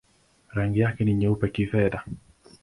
Rangi 0.55 0.79
yake 0.79 1.03
ni 1.03 1.13
nyeupe-kifedha. 1.13 2.03